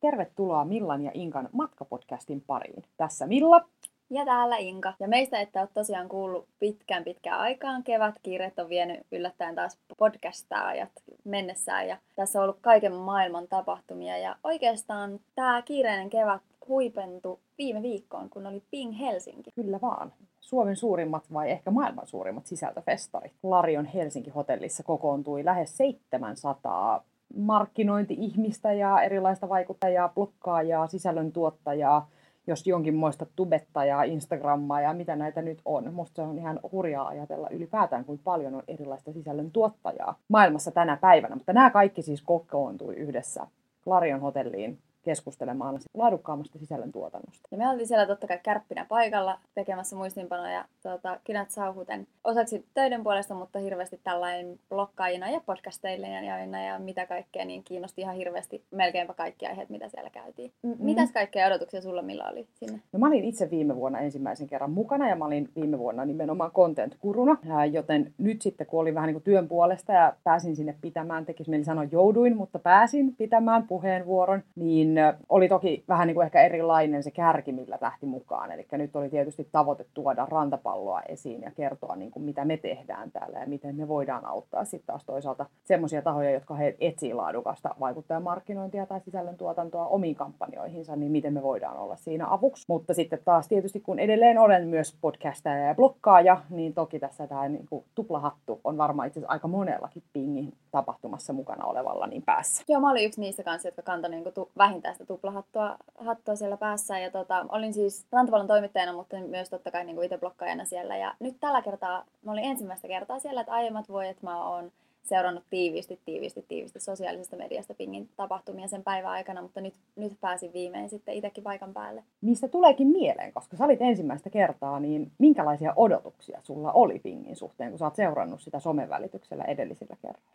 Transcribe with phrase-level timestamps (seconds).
[0.00, 2.82] Tervetuloa Millan ja Inkan matkapodcastin pariin.
[2.96, 3.64] Tässä Milla.
[4.10, 4.92] Ja täällä Inka.
[5.00, 7.82] Ja meistä ette ole tosiaan kuullut pitkään pitkään aikaan.
[7.82, 10.90] Kevätkiiret on vienyt yllättäen taas podcastaajat
[11.24, 11.88] mennessään.
[11.88, 14.18] Ja tässä on ollut kaiken maailman tapahtumia.
[14.18, 19.50] Ja oikeastaan tämä kiireinen kevät huipentui viime viikkoon, kun oli Ping Helsinki.
[19.54, 20.12] Kyllä vaan.
[20.40, 23.32] Suomen suurimmat vai ehkä maailman suurimmat sisältöfestarit.
[23.42, 27.04] Larion Helsinki-hotellissa kokoontui lähes 700
[27.36, 32.08] markkinointi-ihmistä ja erilaista vaikuttajaa, blokkaajaa, sisällöntuottajaa,
[32.46, 35.94] jos jonkinmoista tubettajaa, Instagrammaa ja mitä näitä nyt on.
[35.94, 40.96] Musta se on ihan hurjaa ajatella ylipäätään, kuin paljon on erilaista sisällön tuottajaa maailmassa tänä
[40.96, 41.34] päivänä.
[41.34, 43.46] Mutta nämä kaikki siis kokoontui yhdessä
[43.86, 47.48] Larion hotelliin keskustelemaan laadukkaammasta sisällöntuotannosta.
[47.50, 53.02] Ja me oltiin siellä totta kai kärppinä paikalla tekemässä muistiinpanoja tuota, kynät sauhuten osaksi töiden
[53.02, 59.14] puolesta, mutta hirveästi tällainen blokkaajina ja podcasteilijana ja mitä kaikkea, niin kiinnosti ihan hirveästi melkeinpä
[59.14, 60.52] kaikki aiheet, mitä siellä käytiin.
[60.62, 60.76] M- mm.
[60.78, 62.80] Mitäs kaikkea odotuksia sulla millä oli sinne?
[62.92, 66.50] No mä olin itse viime vuonna ensimmäisen kerran mukana ja mä olin viime vuonna nimenomaan
[66.50, 67.38] content-kuruna,
[67.72, 71.50] joten nyt sitten kun olin vähän niin kuin työn puolesta ja pääsin sinne pitämään, tekisi
[71.50, 76.42] mieli sanoa jouduin, mutta pääsin pitämään puheenvuoron, niin niin oli toki vähän niin kuin ehkä
[76.42, 78.52] erilainen se kärki, millä lähti mukaan.
[78.52, 83.10] Eli nyt oli tietysti tavoite tuoda rantapalloa esiin ja kertoa, niin kuin mitä me tehdään
[83.10, 87.74] täällä ja miten me voidaan auttaa sitten taas toisaalta semmoisia tahoja, jotka he etsii laadukasta
[87.80, 92.64] vaikuttajamarkkinointia tai sisällöntuotantoa omiin kampanjoihinsa, niin miten me voidaan olla siinä avuksi.
[92.68, 97.48] Mutta sitten taas tietysti, kun edelleen olen myös podcastaja ja blokkaaja, niin toki tässä tämä
[97.48, 102.64] niin kuin tuplahattu on varmaan itse asiassa aika monellakin pingin tapahtumassa mukana olevalla niin päässä.
[102.68, 106.56] Joo, mä olin yksi niistä kanssa, jotka kantoi niin tu- vähintään sitä tuplahattua hattua siellä
[106.56, 106.98] päässä.
[106.98, 110.96] Ja tota, olin siis rantapallon toimittajana, mutta myös totta kai niin itse blokkaajana siellä.
[110.96, 115.44] Ja nyt tällä kertaa, mä olin ensimmäistä kertaa siellä, että aiemmat vuodet mä oon seurannut
[115.50, 120.88] tiiviisti, tiiviisti, tiiviisti sosiaalisesta mediasta Pingin tapahtumia sen päivän aikana, mutta nyt, nyt pääsin viimein
[120.88, 122.04] sitten itsekin paikan päälle.
[122.20, 127.70] Mistä tuleekin mieleen, koska sä olit ensimmäistä kertaa, niin minkälaisia odotuksia sulla oli Pingin suhteen,
[127.70, 130.30] kun sä oot seurannut sitä somen välityksellä edellisillä kerralla?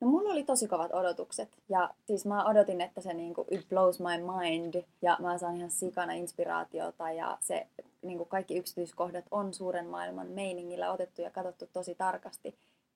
[0.00, 1.48] No mulla oli tosi kovat odotukset.
[1.68, 4.82] Ja siis mä odotin, että se niinku, it blows my mind.
[5.02, 7.10] Ja mä saan ihan sikana inspiraatiota.
[7.10, 7.66] Ja se
[8.02, 12.54] niinku, kaikki yksityiskohdat on suuren maailman meiningillä otettu ja katsottu tosi tarkasti.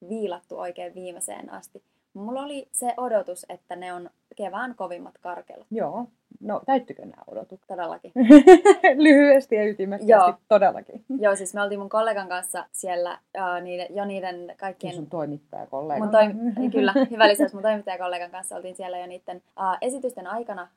[0.09, 1.83] Viilattu oikein viimeiseen asti.
[2.15, 5.67] Mulla oli se odotus, että ne on kevään kovimmat karkelut.
[5.71, 6.07] Joo.
[6.41, 7.69] No, täyttykö nämä odotukset?
[7.69, 8.13] Todellakin.
[9.05, 10.35] Lyhyesti ja ytimekkäästi, Joo.
[10.49, 11.05] todellakin.
[11.19, 14.95] Joo, siis me oltiin mun kollegan kanssa siellä uh, niiden, jo niiden kaikkien...
[14.95, 16.03] Sun toimittajakollegan.
[16.03, 16.37] Mun toim...
[16.73, 17.55] Kyllä, hyvä lisäys.
[17.55, 20.69] Mun toimittajakollegan kanssa oltiin siellä jo niiden uh, esitysten aikana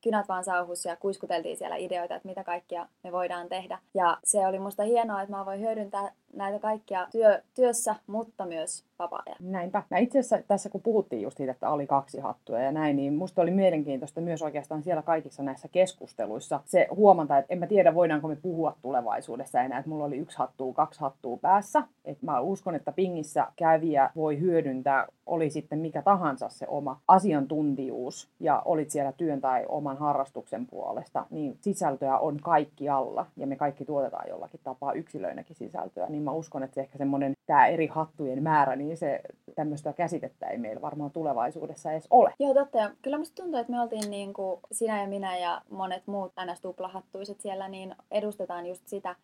[0.00, 3.78] kynät vaan sauhus ja kuiskuteltiin siellä ideoita, että mitä kaikkia me voidaan tehdä.
[3.94, 8.84] Ja se oli musta hienoa, että mä voin hyödyntää näitä kaikkia työ, työssä, mutta myös
[8.98, 9.36] vapaa-ajan.
[9.40, 9.82] Näinpä.
[9.90, 13.14] Mä itse asiassa tässä kun puhuttiin just siitä, että oli kaksi hattua ja näin, niin
[13.14, 17.94] musta oli mielenkiintoista myös oikeastaan siellä kaikissa näissä keskusteluissa se huomata, että en mä tiedä
[17.94, 21.82] voidaanko me puhua tulevaisuudessa enää, että mulla oli yksi hattu, kaksi hattua päässä.
[22.04, 28.28] Et mä uskon, että pingissä kävijä voi hyödyntää, oli sitten mikä tahansa se oma asiantuntijuus
[28.40, 33.56] ja olit siellä työn tai oman harrastuksen puolesta, niin sisältöä on kaikki alla ja me
[33.56, 37.86] kaikki tuotetaan jollakin tapaa yksilöinäkin sisältöä, niin mä uskon, että se ehkä semmoinen tämä eri
[37.86, 39.20] hattujen määrä, niin se
[39.54, 42.34] tämmöistä käsitettä ei meillä varmaan tulevaisuudessa edes ole.
[42.38, 42.78] Joo, totta.
[42.78, 46.32] Ja kyllä musta tuntuu, että me oltiin niin kuin sinä ja minä ja monet muut
[46.52, 46.60] ns.
[46.60, 49.16] tuplahattuiset siellä, niin edustetaan just sitä,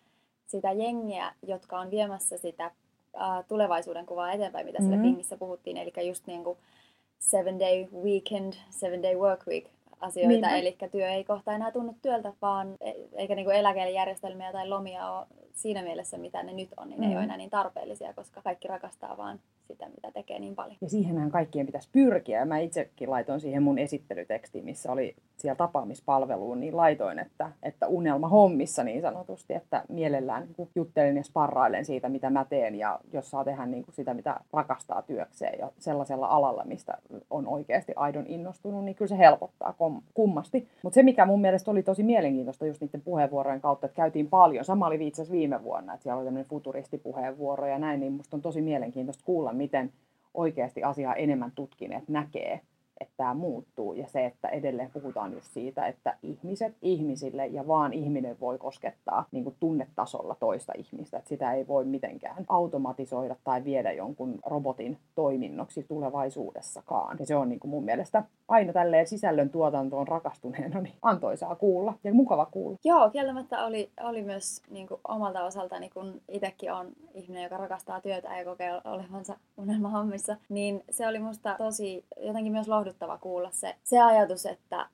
[0.47, 2.71] sitä jengiä, jotka on viemässä sitä
[3.15, 4.91] uh, tulevaisuuden kuvaa eteenpäin, mitä mm-hmm.
[4.91, 5.77] siellä Pingissä puhuttiin.
[5.77, 6.59] Eli just niin kuin
[7.19, 9.65] seven day weekend, seven day work week
[10.01, 10.59] asioita, niin.
[10.59, 15.27] eli työ ei kohta enää tunnu työltä, vaan e, eikä niinku eläkejärjestelmiä tai lomia ole
[15.53, 17.05] siinä mielessä, mitä ne nyt on, niin mm.
[17.05, 20.77] ne ei ole enää niin tarpeellisia, koska kaikki rakastaa vaan sitä, mitä tekee niin paljon.
[20.81, 22.45] Ja siihenhän kaikkien pitäisi pyrkiä.
[22.45, 28.29] Mä itsekin laitoin siihen mun esittelytekstiin, missä oli siellä tapaamispalveluun, niin laitoin, että, että unelma
[28.29, 33.31] hommissa niin sanotusti, että mielellään niin juttelen ja sparrailen siitä, mitä mä teen ja jos
[33.31, 36.99] saa tehdä niin kuin sitä, mitä rakastaa työkseen ja sellaisella alalla, mistä
[37.31, 39.75] on oikeasti aidon innostunut, niin kyllä se helpottaa
[40.15, 40.69] kummasti.
[40.83, 44.65] Mutta se, mikä mun mielestä oli tosi mielenkiintoista just niiden puheenvuorojen kautta, että käytiin paljon,
[44.65, 48.43] sama oli itse viime vuonna, että siellä oli tämmöinen futuristipuheenvuoro ja näin, niin musta on
[48.43, 49.93] tosi mielenkiintoista kuulla, miten
[50.34, 52.60] oikeasti asiaa enemmän tutkineet näkee
[53.00, 57.93] että tämä muuttuu ja se, että edelleen puhutaan just siitä, että ihmiset ihmisille ja vaan
[57.93, 61.19] ihminen voi koskettaa niin kuin tunnetasolla toista ihmistä.
[61.19, 67.17] Että sitä ei voi mitenkään automatisoida tai viedä jonkun robotin toiminnoksi tulevaisuudessakaan.
[67.21, 71.94] Ja se on niin kuin mun mielestä aina tälleen sisällön tuotantoon rakastuneena niin antoisaa kuulla
[72.05, 72.79] ja mukava kuulla.
[72.85, 78.01] Joo, kieltämättä oli, oli myös niin kuin omalta osaltani, kun itsekin on ihminen, joka rakastaa
[78.01, 83.50] työtä ja kokee olevansa unelmahommissa, niin se oli musta tosi jotenkin myös lohdullista lohduttava kuulla
[83.52, 84.87] se, se ajatus, että,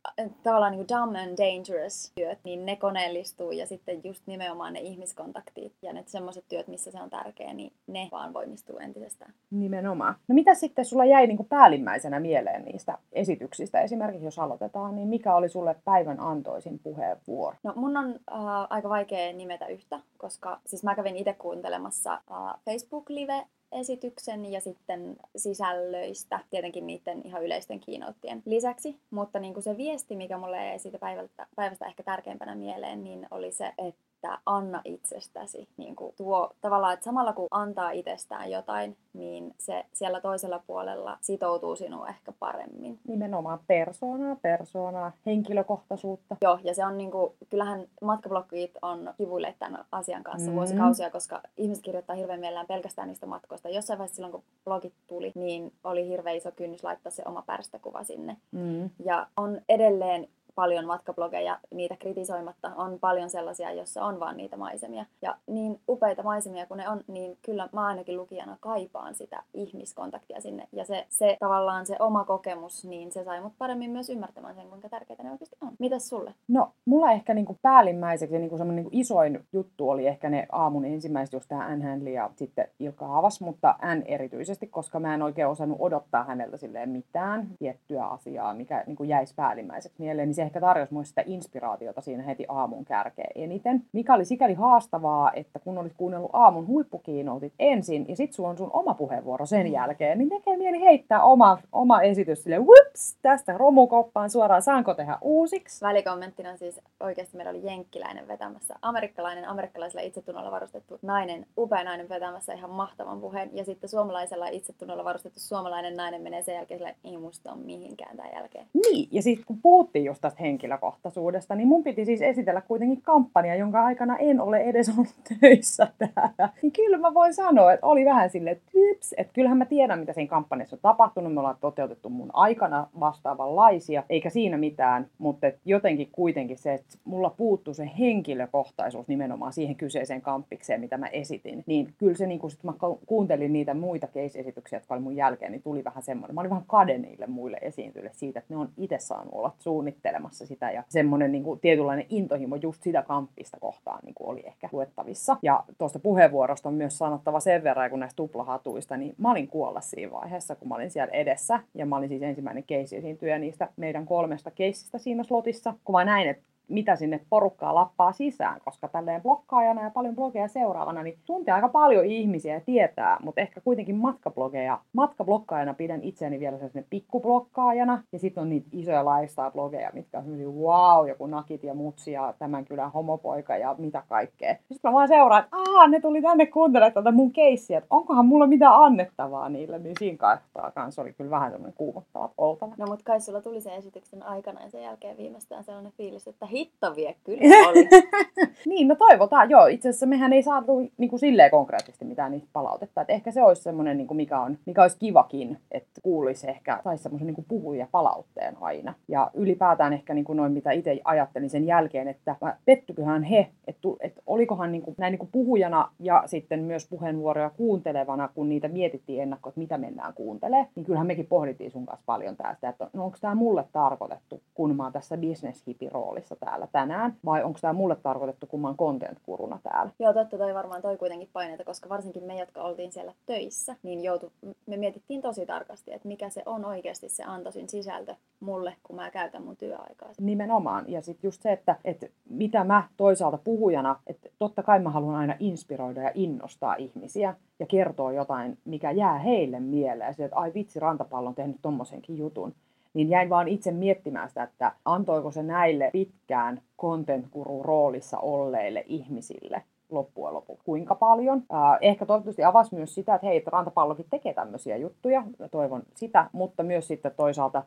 [0.42, 4.80] tavallaan niin kuin dumb and dangerous työt, niin ne koneellistuu ja sitten just nimenomaan ne
[4.80, 9.34] ihmiskontaktit ja ne semmoiset työt, missä se on tärkeä, niin ne vaan voimistuu entisestään.
[9.50, 10.14] Nimenomaan.
[10.28, 13.80] No mitä sitten sulla jäi niin kuin päällimmäisenä mieleen niistä esityksistä?
[13.80, 17.56] Esimerkiksi jos aloitetaan, niin mikä oli sulle päivän antoisin puheenvuoro?
[17.62, 18.38] No mun on äh,
[18.70, 25.16] aika vaikea nimetä yhtä, koska siis mä kävin itse kuuntelemassa äh, Facebook-live esityksen ja sitten
[25.36, 28.96] sisällöistä, tietenkin niiden ihan yleisten kiinouttien lisäksi.
[29.10, 33.26] Mutta niin kuin se viesti, mikä mulle jäi siitä päivästä, päivästä ehkä tärkeimpänä mieleen, niin
[33.30, 35.68] oli se, että että anna itsestäsi.
[35.76, 41.18] Niin kuin tuo, tavallaan, että samalla kun antaa itsestään jotain, niin se siellä toisella puolella
[41.20, 42.98] sitoutuu sinuun ehkä paremmin.
[43.08, 46.36] Nimenomaan persoonaa, persoonaa, henkilökohtaisuutta.
[46.42, 50.56] Joo, ja se on niin kuin, kyllähän matkablogit on kivuille tämän asian kanssa mm.
[50.56, 53.68] vuosikausia, koska ihmiset kirjoittaa hirveän mielellään pelkästään niistä matkoista.
[53.68, 58.04] Jossain vaiheessa silloin, kun blogit tuli, niin oli hirveän iso kynnys laittaa se oma pärstäkuva
[58.04, 58.36] sinne.
[58.52, 58.90] Mm.
[59.04, 62.72] Ja on edelleen paljon matkablogeja, niitä kritisoimatta.
[62.76, 65.04] On paljon sellaisia, joissa on vaan niitä maisemia.
[65.22, 70.40] Ja niin upeita maisemia kuin ne on, niin kyllä mä ainakin lukijana kaipaan sitä ihmiskontaktia
[70.40, 70.68] sinne.
[70.72, 74.68] Ja se, se tavallaan se oma kokemus, niin se sai mut paremmin myös ymmärtämään sen,
[74.68, 75.72] kuinka tärkeää ne oikeasti on.
[75.78, 76.34] Mitäs sulle?
[76.48, 81.32] No, mulla ehkä niinku päällimmäiseksi niinku semmoinen niinku isoin juttu oli ehkä ne aamun ensimmäiset,
[81.32, 85.78] just tämä Anne ja sitten Ilkka Havas, mutta N erityisesti, koska mä en oikein osannut
[85.80, 90.94] odottaa häneltä silleen mitään tiettyä asiaa, mikä niinku jäisi päällimmäiseksi mieleen, niin se ehkä tarjosi
[90.94, 93.84] mulle sitä inspiraatiota siinä heti aamun kärkeen eniten.
[93.92, 98.58] Mikä oli sikäli haastavaa, että kun olit kuunnellut aamun huippukiinoutit ensin ja sitten sulla on
[98.58, 99.72] sun oma puheenvuoro sen mm.
[99.72, 105.18] jälkeen, niin tekee mieli heittää oma, oma esitys sille whoops, tästä romukoppaan suoraan, saanko tehdä
[105.20, 105.84] uusiksi?
[105.84, 112.52] Välikommenttina siis oikeasti meillä oli jenkkiläinen vetämässä, amerikkalainen, amerikkalaisella itsetunnolla varustettu nainen, upea nainen vetämässä
[112.52, 117.16] ihan mahtavan puheen ja sitten suomalaisella itsetunnolla varustettu suomalainen nainen menee sen jälkeen sille, ei
[117.16, 118.66] musta ole mihinkään tämän jälkeen.
[118.74, 123.54] Niin, ja sitten kun puhuttiin just tästä henkilökohtaisuudesta, niin mun piti siis esitellä kuitenkin kampanja,
[123.54, 126.52] jonka aikana en ole edes ollut töissä täällä.
[126.62, 130.12] Niin kyllä mä voin sanoa, että oli vähän silleen typs, että kyllähän mä tiedän, mitä
[130.12, 131.34] siinä kampanjassa on tapahtunut.
[131.34, 137.30] Me ollaan toteutettu mun aikana vastaavanlaisia, eikä siinä mitään, mutta jotenkin kuitenkin se, että mulla
[137.30, 141.64] puuttuu se henkilökohtaisuus nimenomaan siihen kyseiseen kamppikseen, mitä mä esitin.
[141.66, 142.72] Niin kyllä se, niin kun sit mä
[143.06, 146.34] kuuntelin niitä muita case-esityksiä, jotka oli mun jälkeen, niin tuli vähän semmoinen.
[146.34, 150.23] Mä olin vähän kade niille muille esiintyjille siitä, että ne on itse saanut olla suunnittelemassa
[150.24, 154.46] luemassa sitä ja semmoinen niin kuin, tietynlainen intohimo just sitä kamppista kohtaan niin kuin oli
[154.46, 155.36] ehkä luettavissa.
[155.42, 159.80] Ja tuosta puheenvuorosta on myös sanottava sen verran, kun näistä tuplahatuista, niin mä olin kuolla
[159.80, 163.68] siinä vaiheessa, kun mä olin siellä edessä ja mä olin siis ensimmäinen keissi esiintyjä niistä
[163.76, 168.88] meidän kolmesta keissistä siinä slotissa, kun mä näin, että mitä sinne porukkaa lappaa sisään, koska
[168.88, 173.60] tälleen blokkaajana ja paljon blogeja seuraavana, niin tuntee aika paljon ihmisiä ja tietää, mutta ehkä
[173.60, 174.80] kuitenkin matkablogeja.
[174.92, 180.54] Matkablokkaajana pidän itseäni vielä sellaisen pikkublokkaajana, ja sitten on niitä isoja lifestyle-blogeja, mitkä on hyvin
[180.54, 184.54] wow, joku nakit ja mutsi ja tämän kylän homopoika ja mitä kaikkea.
[184.54, 188.26] Sitten mä vaan seuraan, että aah, ne tuli tänne kuuntelemaan tätä mun keissiä, että onkohan
[188.26, 192.74] mulla mitään annettavaa niille, niin siinä kahtaa kanssa oli kyllä vähän semmoinen kuumottava oltava.
[192.78, 196.46] No mutta kai sulla tuli sen esityksen aikana ja sen jälkeen viimeistään sellainen fiilis, että
[196.54, 197.88] hitto vie, kyllä oli.
[198.66, 199.66] niin, no toivotaan, joo.
[199.66, 203.00] Itse asiassa mehän ei saatu niin kuin silleen konkreettisesti mitään niistä palautetta.
[203.00, 206.80] Et ehkä se olisi semmoinen, niin kuin mikä, on, mikä olisi kivakin, että kuulisi ehkä,
[206.84, 208.94] tai semmoisen niin puhuja palautteen aina.
[209.08, 213.88] Ja ylipäätään ehkä niin kuin noin, mitä itse ajattelin sen jälkeen, että pettyköhän he, että,
[214.00, 218.68] että olikohan niin kuin, näin niin kuin puhujana ja sitten myös puheenvuoroja kuuntelevana, kun niitä
[218.68, 222.90] mietittiin ennakkoon, että mitä mennään kuuntelemaan, niin kyllähän mekin pohdittiin sun kanssa paljon tästä, että
[222.92, 227.58] no, onko tämä mulle tarkoitettu, kun mä oon tässä business roolissa täällä tänään, vai onko
[227.62, 229.92] tämä mulle tarkoitettu, kun mä oon content-kuruna täällä?
[229.98, 234.04] Joo, totta, toi varmaan toi kuitenkin paineita, koska varsinkin me, jotka oltiin siellä töissä, niin
[234.04, 234.32] joutu,
[234.66, 239.10] me mietittiin tosi tarkasti, että mikä se on oikeasti se antoisin sisältö mulle, kun mä
[239.10, 240.08] käytän mun työaikaa.
[240.20, 244.90] Nimenomaan, ja sitten just se, että, että mitä mä toisaalta puhujana, että totta kai mä
[244.90, 250.14] haluan aina inspiroida ja innostaa ihmisiä ja kertoa jotain, mikä jää heille mieleen.
[250.14, 252.54] Se, että ai vitsi, rantapallo on tehnyt tommosenkin jutun
[252.94, 257.26] niin jäin vaan itse miettimään sitä, että antoiko se näille pitkään content
[257.62, 261.42] roolissa olleille ihmisille loppujen lopuksi kuinka paljon.
[261.80, 266.62] Ehkä toivottavasti avasi myös sitä, että hei, rantapallokin tekee tämmöisiä juttuja, mä toivon sitä, mutta
[266.62, 267.62] myös sitten toisaalta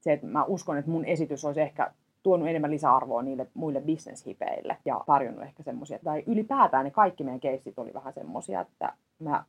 [0.00, 4.76] se, että mä uskon, että mun esitys olisi ehkä tuonut enemmän lisäarvoa niille muille bisneshipeille
[4.84, 9.44] ja tarjonnut ehkä semmoisia, tai ylipäätään ne kaikki meidän keissit oli vähän semmoisia, että mä,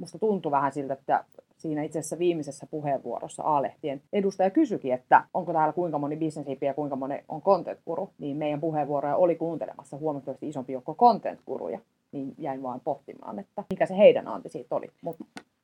[0.00, 1.24] musta tuntui vähän siltä, että
[1.56, 6.74] siinä itse asiassa viimeisessä puheenvuorossa A-lehtien edustaja kysyikin, että onko täällä kuinka moni bisneshipi ja
[6.74, 11.78] kuinka moni on content-guru, niin meidän puheenvuoroja oli kuuntelemassa huomattavasti isompi joukko content-guruja,
[12.12, 14.86] niin jäin vaan pohtimaan, että mikä se heidän anti siitä oli.
[15.02, 15.16] Mut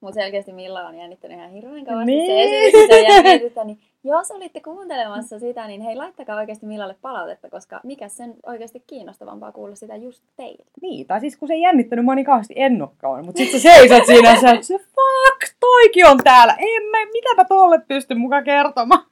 [0.06, 2.26] Mutta selkeästi Milla on jännittänyt ihan hirveän kovasti Niin.
[2.26, 7.80] se esitys ja niin jos olitte kuuntelemassa sitä, niin hei laittakaa oikeasti Millalle palautetta, koska
[7.84, 10.64] mikä sen oikeasti kiinnostavampaa kuulla sitä just teiltä.
[10.82, 14.06] Niin, tai siis kun se ei jännittänyt mua niin kauheasti ennokkaan, mutta sitten sä seisot
[14.06, 19.06] siinä sä, se fuck, toikin on täällä, en mä, mitäpä tolle pysty mukaan kertomaan.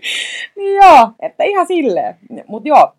[0.56, 2.16] niin joo, että ihan silleen.
[2.46, 2.92] Mutta joo,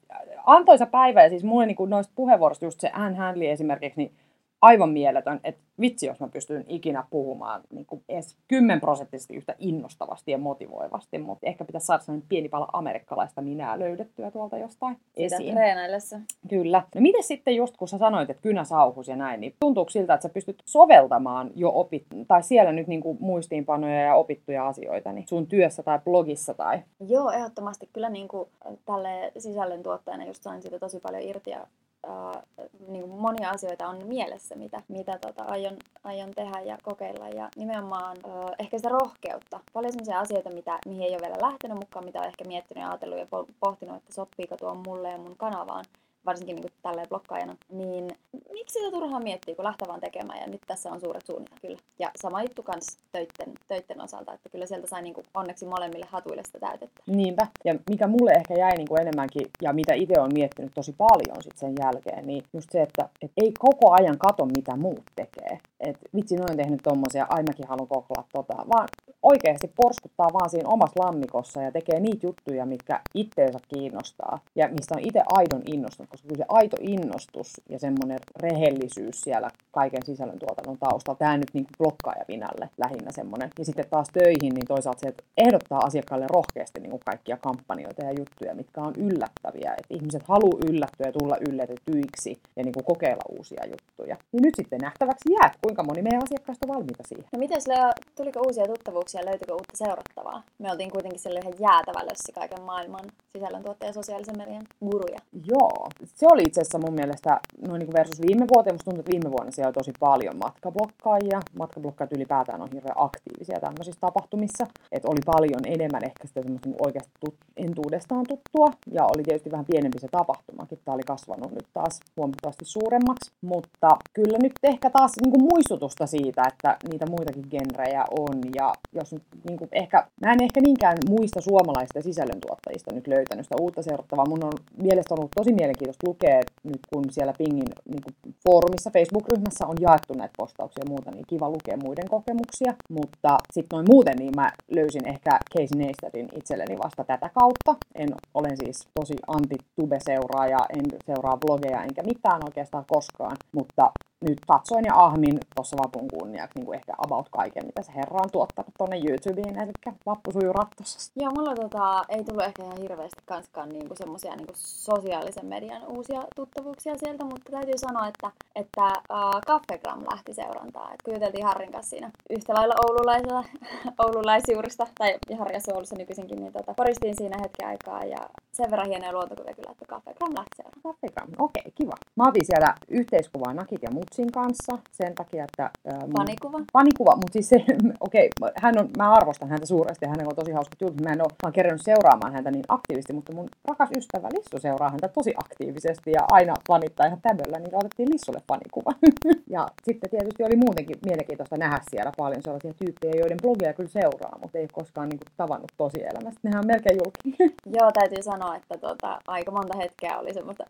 [0.45, 4.11] antoisa päivä ja siis mulle niinku noista puheenvuoroista just se Anne Handley esimerkiksi, niin
[4.61, 9.55] aivan mieletön, että vitsi jos mä pystyn ikinä puhumaan niin kuin edes 10 prosenttisesti yhtä
[9.59, 14.97] innostavasti ja motivoivasti, mutta ehkä pitäisi saada sellainen pieni pala amerikkalaista minää löydettyä tuolta jostain
[15.17, 15.53] Sitä esiin.
[15.53, 16.19] treenaillessa.
[16.49, 16.83] Kyllä.
[16.95, 20.13] No miten sitten just kun sä sanoit, että kynä sauhus ja näin, niin tuntuuko siltä,
[20.13, 25.13] että sä pystyt soveltamaan jo opit, tai siellä nyt niin kuin muistiinpanoja ja opittuja asioita
[25.13, 26.79] niin sun työssä tai blogissa tai...
[27.07, 27.89] Joo, ehdottomasti.
[27.93, 28.49] Kyllä niin kuin,
[28.85, 31.67] tälle sisällöntuottajana just sain siitä tosi paljon irti ja
[32.05, 32.43] äh,
[32.87, 37.29] niin monia asioita on mielessä, mitä, mitä tota, aion, aion tehdä ja kokeilla.
[37.29, 39.59] Ja nimenomaan äh, ehkä sitä rohkeutta.
[39.73, 42.89] Paljon sellaisia asioita, mitä, mihin ei ole vielä lähtenyt mukaan, mitä on ehkä miettinyt ja
[42.89, 45.85] ajatellut ja po- pohtinut, että sopiiko tuo mulle ja mun kanavaan
[46.27, 48.07] varsinkin niin tälleen blokkaajana, niin
[48.53, 51.77] miksi sitä turhaan miettii, kun lähtee vaan tekemään, ja nyt tässä on suuret suunnitelmat, kyllä.
[51.99, 56.05] Ja sama juttu kans töitten, töitten osalta, että kyllä sieltä sai niin kuin onneksi molemmille
[56.09, 57.01] hatuille sitä täytettä.
[57.07, 57.47] Niinpä.
[57.65, 61.43] Ja mikä mulle ehkä jäi niin kuin enemmänkin, ja mitä itse on miettinyt tosi paljon
[61.43, 65.59] sit sen jälkeen, niin just se, että et ei koko ajan kato, mitä muut tekee.
[65.79, 68.87] Et vitsi, noin on tehnyt tommosia, ai mäkin haluan kokeilla tota, vaan
[69.23, 74.95] oikeasti porskuttaa vaan siinä omassa lammikossa ja tekee niitä juttuja, mitkä itteensä kiinnostaa ja mistä
[74.95, 80.77] on itse aidon innostunut, koska kyllä se aito innostus ja semmoinen rehellisyys siellä kaiken sisällöntuotannon
[80.77, 83.49] taustalla, tämä nyt niin blokkaaja Vinälle lähinnä semmoinen.
[83.59, 88.05] Ja sitten taas töihin, niin toisaalta se, että ehdottaa asiakkaille rohkeasti niin kuin kaikkia kampanjoita
[88.05, 92.85] ja juttuja, mitkä on yllättäviä, että ihmiset haluaa yllättyä ja tulla yllätetyiksi ja niin kuin
[92.85, 94.17] kokeilla uusia juttuja.
[94.31, 97.25] Niin nyt sitten nähtäväksi jää, kuinka moni meidän asiakkaista on valmiita siihen.
[97.33, 100.43] No miten Lea, tuliko uusia tuttavuuksia, löytyykö uutta seurattavaa?
[100.59, 105.19] Me oltiin kuitenkin sille ihan jäätävä lössi kaiken maailman sisällöntuottaja ja sosiaalisen median guruja.
[105.51, 108.73] Joo, se oli itse asiassa mun mielestä noin niin versus viime vuoteen.
[108.73, 111.39] Musta tuntuu, että viime vuonna siellä oli tosi paljon matkablokkaajia.
[111.59, 114.65] Matkablokkaajat ylipäätään on hirveän aktiivisia tämmöisissä tapahtumissa.
[114.91, 118.67] Et oli paljon enemmän ehkä sitä semmoista niin oikeasti tut, entuudestaan tuttua.
[118.91, 120.79] Ja oli tietysti vähän pienempi se tapahtumakin.
[120.85, 123.31] Tämä oli kasvanut nyt taas huomattavasti suuremmaksi.
[123.41, 128.37] Mutta kyllä nyt ehkä taas niin kuin muistutusta siitä, että niitä muitakin genrejä on.
[128.55, 133.45] Ja jos nyt niin kuin ehkä, mä en ehkä niinkään muista suomalaisista sisällöntuottajista nyt löytänyt
[133.45, 134.29] sitä uutta seurattavaa.
[134.29, 139.67] Mun on mielestäni ollut tosi mielenkiintoista lukea nyt, kun siellä Pingin niin kuin foorumissa, Facebook-ryhmässä
[139.67, 142.73] on jaettu näitä postauksia ja muuta, niin kiva lukea muiden kokemuksia.
[142.89, 147.75] Mutta sitten noin muuten, niin mä löysin ehkä Casey Neistattin itselleni vasta tätä kautta.
[147.95, 154.85] En olen siis tosi anti-tube-seuraaja, en seuraa blogeja enkä mitään oikeastaan koskaan, mutta nyt katsoin
[154.85, 158.97] ja ahmin tuossa vapun kunniaksi niin ehkä about kaiken, mitä se herra on tuottanut tonne
[158.97, 159.71] YouTubeen, eli
[160.05, 161.11] vappu sujuu rattossa.
[161.15, 166.23] Joo, mulla tota, ei tullut ehkä ihan hirveästi kanskaan niinku semmosia niinku sosiaalisen median uusia
[166.35, 170.91] tuttavuuksia sieltä, mutta täytyy sanoa, että, että uh, Caffegram lähti seurantaa.
[170.93, 173.43] Et kun juteltiin Harrin kanssa siinä yhtä lailla oululaisella,
[174.05, 178.87] oululaisjuurista, tai Harri asuu Oulussa nykyisinkin, niin tota, koristiin siinä hetken aikaa ja sen verran
[178.87, 180.81] hienoja luontokuvia kyllä, että Caffegram lähti seuraamaan.
[180.83, 181.71] Caffegram, okei, okay.
[182.17, 185.63] Mä otin siellä yhteiskuvaa Nakit ja Mutsin kanssa sen takia, että...
[185.63, 186.17] Äh, mun...
[186.17, 186.59] Fanikuva?
[186.73, 187.55] Fanikuva, mutta siis se,
[188.07, 191.01] okei, okay, hän on, mä arvostan häntä suuresti ja hänellä on tosi hauskat jutut.
[191.01, 194.89] Mä en ole vaan kerännyt seuraamaan häntä niin aktiivisesti, mutta mun rakas ystävä Lissu seuraa
[194.89, 198.91] häntä tosi aktiivisesti ja aina fanittaa ihan tämmöllä, niin otettiin Lissulle fanikuva.
[199.55, 204.39] ja sitten tietysti oli muutenkin mielenkiintoista nähdä siellä paljon sellaisia tyyppejä, joiden blogia kyllä seuraa,
[204.41, 206.39] mutta ei ole koskaan niin kuin, tavannut tosielämästä.
[206.43, 207.27] Nehän on melkein julki.
[207.77, 210.63] Joo, täytyy sanoa, että tota, aika monta hetkeä oli semmoista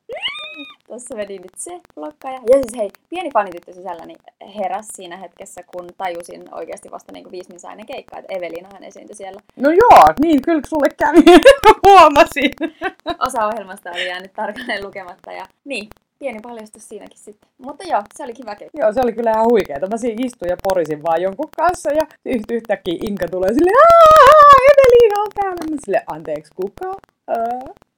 [0.98, 2.40] Tuossa meni nyt se blokkaaja.
[2.50, 4.16] Ja siis hei, pieni fanityttö sisälläni
[4.56, 9.42] heräs siinä hetkessä, kun tajusin oikeasti vasta niin viisimisainen keikka, että Evelinahan esiintyi siellä.
[9.56, 11.40] No joo, niin kyllä sulle kävi.
[11.88, 12.52] Huomasin.
[13.28, 15.88] Osa ohjelmasta oli jäänyt tarkalleen lukematta ja niin,
[16.20, 17.50] pieni paljastus siinäkin sitten.
[17.58, 18.78] Mutta joo, se oli kiva keikka.
[18.80, 19.88] Joo, se oli kyllä ihan huikeeta.
[19.88, 24.72] Mä siinä istuin ja porisin vaan jonkun kanssa ja yht, yhtäkkiä Inka tulee sille aah,
[24.72, 25.72] Evelina on täällä.
[25.72, 26.96] Mä sille, anteeksi, kuka?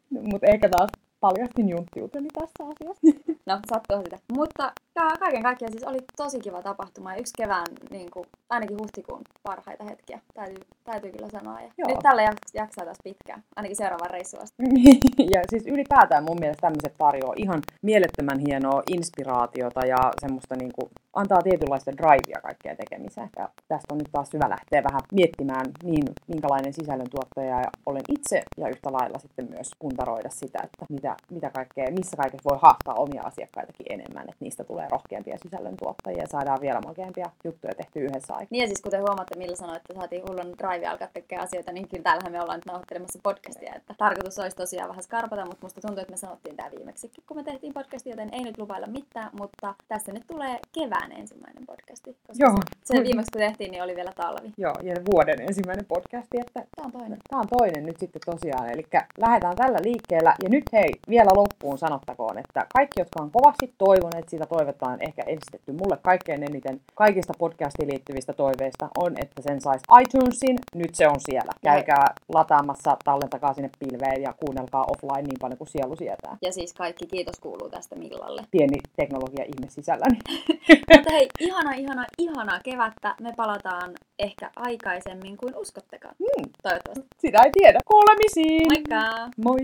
[0.10, 0.90] Mutta ehkä taas
[1.20, 3.08] paljastin junttiuteni tässä asiassa.
[3.46, 4.18] No, sattuu sitä.
[4.38, 8.78] Mutta ka- kaiken kaikkiaan siis oli tosi kiva tapahtuma ja yksi kevään, niin kuin, ainakin
[8.80, 11.62] huhtikuun parhaita hetkiä, täytyy, täytyy kyllä sanoa.
[11.62, 11.88] Ja Joo.
[11.88, 14.64] nyt tällä jak- jaksaa taas pitkään, ainakin seuraavan reissuun asti.
[15.34, 21.42] ja siis ylipäätään mun mielestä tämmöiset tarjoaa ihan mielettömän hienoa inspiraatiota ja semmoista niinku antaa
[21.42, 23.30] tietynlaista drivea kaikkeen tekemiseen.
[23.38, 28.68] Ja tästä on nyt taas hyvä lähteä vähän miettimään, niin, minkälainen sisällöntuottaja olen itse ja
[28.68, 33.24] yhtä lailla sitten myös puntaroida sitä, että mitä, mitä kaikkea, missä kaikessa voi haastaa omia
[33.24, 38.48] asiakkaitakin enemmän, että niistä tulee rohkeampia sisällöntuottajia ja saadaan vielä makeampia juttuja tehty yhdessä aikaa.
[38.52, 41.88] Niin ja siis kuten huomaatte, millä sanoit, että saatiin hullun drive alkaa tekemään asioita, niin
[41.88, 45.82] kyllä täällähän me ollaan nyt nauhoittelemassa podcastia, että tarkoitus olisi tosiaan vähän skarpata, mutta musta
[45.82, 49.30] tuntuu, että me sanottiin tämä viimeksikin, kun me tehtiin podcastia, joten ei nyt lupailla mitään,
[49.40, 52.18] mutta tässä nyt tulee kevään ensimmäinen podcasti.
[52.28, 52.58] Koska Joo.
[52.84, 54.54] Se, se viimeksi kun tehtiin, niin oli vielä talvi.
[54.58, 57.18] Joo, ja vuoden ensimmäinen podcasti, että Tämä on toinen.
[57.30, 58.84] Tämä on toinen nyt sitten tosiaan, eli
[59.18, 60.36] lähdetään tällä liikkeellä.
[60.44, 65.22] Ja nyt hei, vielä loppuun sanottakoon, että kaikki, jotka on kovasti toivoneet, sitä toivotaan ehkä
[65.22, 70.58] esitetty mulle kaikkein eniten kaikista podcastiin liittyvistä toiveista, on, että sen saisi iTunesin.
[70.76, 71.52] Nyt se on siellä.
[71.64, 76.38] Käykää lataamassa, tallentakaa sinne pilveen ja kuunnelkaa offline niin paljon kuin sielu sietää.
[76.42, 78.44] Ja siis kaikki kiitos kuuluu tästä Millalle.
[78.52, 80.20] Pieni teknologia ihme sisälläni.
[80.94, 83.16] Mutta hei, ihana, ihana, ihana kevättä.
[83.22, 86.16] Me palataan ehkä aikaisemmin kuin uskottekaan.
[86.20, 87.08] Hmm, Toivottavasti.
[87.18, 87.80] sitä ei tiedä.
[87.86, 88.68] Kuulemisiin!
[88.68, 89.30] Moikka!
[89.44, 89.58] Moi!